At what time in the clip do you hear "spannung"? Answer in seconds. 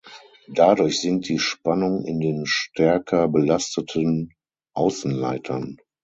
1.37-2.05